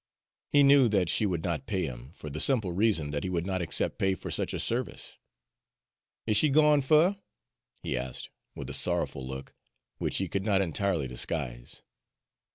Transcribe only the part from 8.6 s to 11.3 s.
a sorrowful look, which he could not entirely